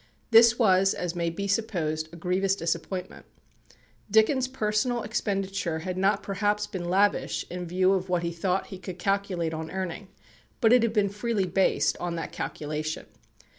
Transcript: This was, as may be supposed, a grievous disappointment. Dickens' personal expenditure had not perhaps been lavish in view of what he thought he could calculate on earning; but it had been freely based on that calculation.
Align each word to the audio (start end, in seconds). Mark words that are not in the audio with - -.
This 0.31 0.57
was, 0.57 0.95
as 0.95 1.13
may 1.15 1.29
be 1.29 1.47
supposed, 1.47 2.11
a 2.11 2.15
grievous 2.15 2.55
disappointment. 2.55 3.23
Dickens' 4.09 4.47
personal 4.47 5.03
expenditure 5.03 5.77
had 5.77 5.95
not 5.95 6.23
perhaps 6.23 6.65
been 6.65 6.89
lavish 6.89 7.45
in 7.51 7.67
view 7.67 7.93
of 7.93 8.09
what 8.09 8.23
he 8.23 8.31
thought 8.31 8.65
he 8.73 8.79
could 8.79 8.97
calculate 8.97 9.53
on 9.53 9.69
earning; 9.69 10.07
but 10.59 10.73
it 10.73 10.81
had 10.81 10.91
been 10.93 11.09
freely 11.09 11.45
based 11.45 11.97
on 11.99 12.15
that 12.15 12.31
calculation. 12.31 13.05